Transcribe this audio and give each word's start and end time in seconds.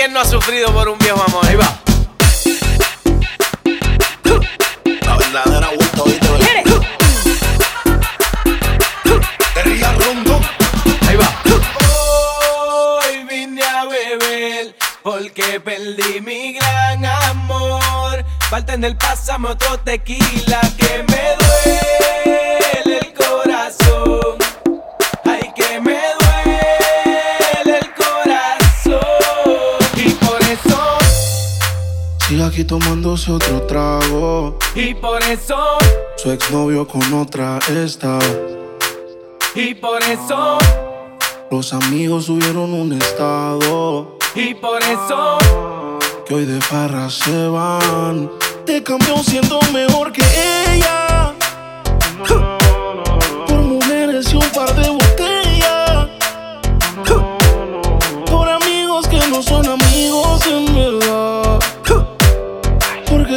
quién 0.00 0.14
no 0.14 0.20
ha 0.20 0.24
sufrido 0.24 0.72
por 0.72 0.88
un 0.88 0.96
viejo 0.96 1.22
amor? 1.22 1.44
Ahí 1.46 1.56
va. 1.56 1.78
La 5.02 5.14
verdadera 5.14 5.68
vuelta 5.76 6.02
hoy 6.02 6.18
te 9.54 9.62
rías 9.62 9.98
rondo. 9.98 10.40
Ahí 11.06 11.16
va. 11.16 11.28
Hoy 13.02 13.24
vine 13.28 13.62
a 13.62 13.84
beber 13.84 14.74
porque 15.02 15.60
perdí 15.60 16.22
mi 16.22 16.54
gran 16.54 17.04
amor. 17.04 18.24
Falta 18.48 18.72
en 18.72 18.84
el 18.84 18.96
pásame 18.96 19.50
otro 19.50 19.80
tequila 19.80 20.62
que 20.78 21.04
me 21.08 21.36
duele 21.36 21.99
Aquí 32.44 32.64
tomándose 32.64 33.30
otro 33.32 33.62
trago. 33.62 34.56
y 34.74 34.94
por 34.94 35.22
eso, 35.22 35.56
Su 36.16 36.32
exnovio 36.32 36.86
con 36.86 37.02
otra 37.14 37.58
está. 37.68 38.18
y 39.54 39.74
por 39.74 40.02
eso, 40.02 40.58
Los 41.50 41.72
amigos 41.72 42.24
subieron 42.26 42.72
un 42.74 42.92
estado. 42.94 44.16
y 44.34 44.54
por 44.54 44.80
eso. 44.82 45.38
Que 46.26 46.34
hoy 46.34 46.44
de 46.46 46.60
farra 46.60 47.08
se 47.10 47.46
van. 47.48 48.30
Te 48.66 48.82
cambió 48.82 49.16
siendo 49.18 49.60
mejor 49.72 50.10
que 50.12 50.22
ella. 50.74 51.34
Por 53.46 53.56
mujeres 53.62 54.32
y 54.32 54.36
un 54.36 54.48
par 54.50 54.74
de 54.74 54.90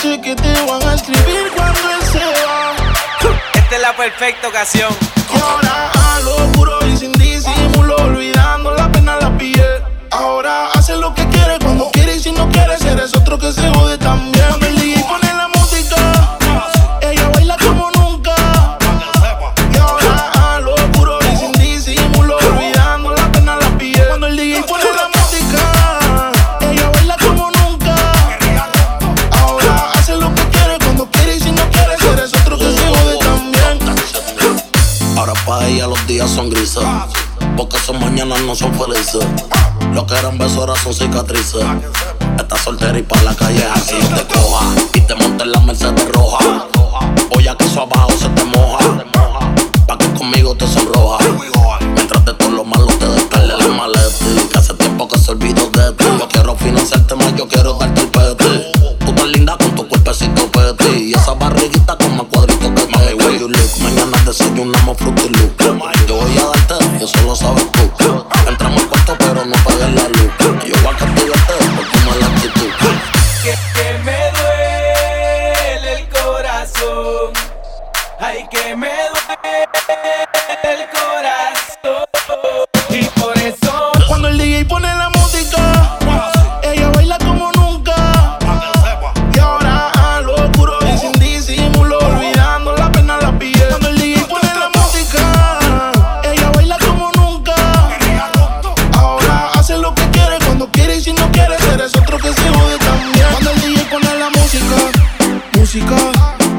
Sé 0.00 0.20
que 0.20 0.34
te 0.34 0.52
van 0.66 0.82
a 0.86 0.94
escribir 0.94 1.50
cuando 1.54 1.80
él 1.90 2.02
se 2.12 2.18
va. 2.18 2.74
Esta 3.54 3.76
es 3.76 3.82
la 3.82 3.96
perfecta 3.96 4.48
ocasión. 4.48 4.92
Y 5.34 5.40
ahora 5.40 5.90
a 5.92 6.20
lo 6.20 6.52
puro 6.52 6.86
y 6.86 6.96
sin 6.96 7.12
disimulo, 7.12 7.96
olvidando 7.96 8.33
para 35.46 35.66
ella 35.68 35.86
los 35.86 36.06
días 36.06 36.30
son 36.30 36.50
grises. 36.50 36.82
Porque 37.56 37.78
sus 37.78 37.98
mañanas 37.98 38.40
no 38.42 38.54
son 38.54 38.72
felices. 38.78 39.24
Lo 39.92 40.06
que 40.06 40.14
eran 40.14 40.38
besos 40.38 40.58
ahora 40.58 40.74
son 40.76 40.94
cicatrices. 40.94 41.64
Estás 42.38 42.60
soltera 42.62 42.98
y 42.98 43.02
para 43.02 43.22
la 43.22 43.34
calle 43.34 43.64
así 43.74 43.94
no 44.10 44.16
te 44.16 44.34
coja. 44.34 44.64
Y 44.94 45.00
te 45.00 45.14
montes 45.14 45.46
en 45.46 45.52
la 45.52 45.60
Mercedes 45.60 46.08
roja. 46.12 46.66
Voy 47.30 47.46
a 47.48 47.54
que 47.56 47.64
eso 47.64 47.82
abajo 47.82 48.10
se 48.18 48.28
te 48.30 48.44
moja. 48.44 49.04
Pa' 49.86 49.98
que 49.98 50.12
conmigo 50.14 50.54
te 50.56 50.66
sonroja. 50.66 51.24
Mientras 51.94 52.24
de 52.24 52.34
todo 52.34 52.50
lo 52.50 52.64
malo 52.64 52.86
te 52.86 53.06
descargue 53.08 53.54
el 53.60 53.72
malete. 53.72 54.48
Que 54.50 54.58
hace 54.58 54.74
tiempo 54.74 55.08
que 55.08 55.18
se 55.18 55.30
olvidó 55.30 55.70
de 55.70 55.92
ti. 55.92 56.04
Yo 56.18 56.28
quiero 56.28 56.56
financiarte 56.56 57.14
más, 57.14 57.34
yo 57.36 57.46
quiero 57.48 57.74
darte 57.74 58.00
el 58.00 58.08
pete. 58.08 58.72
Tú 59.00 59.10
estás 59.10 59.26
linda 59.28 59.56
con 59.56 59.74
tu 59.74 59.88
cuerpecito 59.88 60.50
peti. 60.50 61.10
Y 61.10 61.14
esa 61.14 61.34
barriguita 61.34 61.96
con 61.96 62.16
más 62.16 62.26
cuadritos 62.30 62.70
que 62.70 62.93
you 63.44 63.50
look. 63.52 63.78
Mañana 63.80 64.16
desayunamos 64.24 64.96
fruity 64.98 65.28
loop. 65.28 65.52
Yo 65.60 65.74
voy 66.16 66.38
a 66.38 66.44
darte, 66.46 67.04
eso 67.04 67.22
lo 67.22 67.36
sabes 67.36 67.70
tú. 67.72 68.26
Entramos 68.48 68.82
al 68.82 68.88
cuarto, 68.88 69.16
pero 69.18 69.44
no 69.44 69.56
pagues 69.64 69.90
la 69.94 70.08
luz. 70.08 70.30
Yo 70.64 70.74
voy 70.82 70.94
a 70.94 70.96
castigarte 70.96 71.54
por 71.76 71.84
tu 71.90 71.98
mala 72.06 72.26
actitud. 72.26 72.70
que, 73.42 73.54
que 73.74 73.98
me 74.04 74.18
duele 74.38 75.92
el 75.98 76.08
corazón. 76.08 77.32
Ay, 78.20 78.46
que 78.50 78.76
me 78.76 78.88
duele 78.88 80.23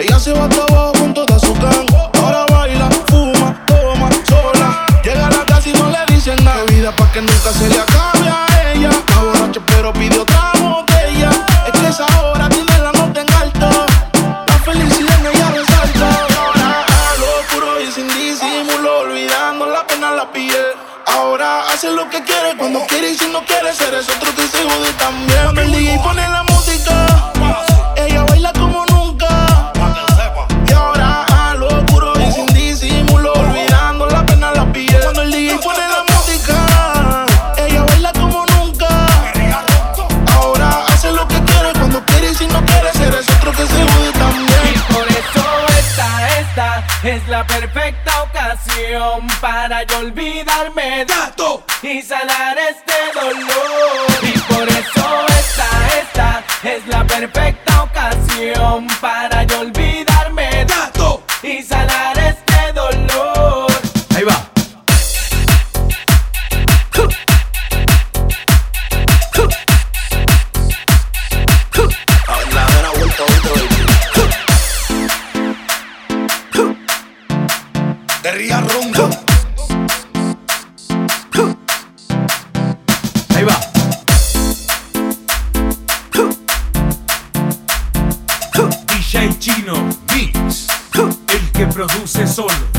ella 0.00 0.18
se 0.20 0.32
va 0.32 0.44
hasta 0.44 0.62
abajo 0.62 0.92
con 0.92 1.14
toda 1.14 1.38
su 1.38 1.52
gang. 1.54 1.86
Ahora 2.22 2.46
baila, 2.50 2.88
fuma, 3.08 3.64
toma, 3.66 4.08
sola. 4.28 4.86
Llega 5.02 5.26
a 5.26 5.30
la 5.30 5.44
casa 5.44 5.68
y 5.68 5.72
no 5.72 5.90
le 5.90 5.98
dicen 6.14 6.42
nada. 6.44 6.62
Vida 6.64 6.94
pa' 6.94 7.10
que 7.12 7.20
nunca 7.20 7.52
se 7.52 7.68
le 7.68 7.80
acabe 7.80 8.28
a 8.28 8.72
ella. 8.72 8.90
Está 8.90 9.22
borracha 9.22 9.60
pero 9.66 9.92
pide 9.92 10.18
otra 10.18 10.52
botella. 10.60 11.30
Es 11.66 11.80
que 11.80 11.88
esa 11.88 12.06
hora 12.22 12.48
tiene 12.48 12.78
la 12.78 12.92
nota 12.92 13.20
en 13.20 13.32
alto. 13.34 13.86
La 14.46 14.58
felicidad 14.64 15.18
en 15.20 15.26
ella 15.26 15.50
resalta. 15.50 16.08
Ahora 16.38 16.84
a 16.86 17.18
lo 17.18 17.48
puro 17.50 17.80
y 17.80 17.90
sin 17.90 18.08
disimulo, 18.08 19.00
olvidando 19.00 19.66
la 19.66 19.86
pena 19.86 20.12
la 20.12 20.30
piel. 20.30 20.66
Ahora 21.06 21.62
hace 21.72 21.90
lo 21.90 22.08
que 22.10 22.22
quiere 22.22 22.56
cuando 22.56 22.84
quiere 22.86 23.10
y 23.10 23.14
si 23.16 23.28
no 23.30 23.44
quiere, 23.44 23.70
eres 23.70 24.08
otro 24.08 24.34
que 24.36 24.42
se 24.42 24.62
jode 24.62 24.92
también. 24.98 25.42
Cuando 25.44 25.62
el 25.62 25.72
DJ 25.72 25.98
pone 26.04 26.27
para 49.40 49.84
yo 49.84 49.98
olvidarme 49.98 51.04
de 51.04 51.14
y 51.82 52.02
sanar 52.02 52.58
este 52.58 52.92
dolor. 53.14 53.97
Rías 78.32 78.72
rondo. 78.72 79.10
Ahí 83.34 83.44
va. 83.44 83.60
DJ 88.86 89.38
Chino 89.38 89.74
Mix, 90.12 90.66
el 91.28 91.52
que 91.52 91.66
produce 91.66 92.26
solo. 92.26 92.77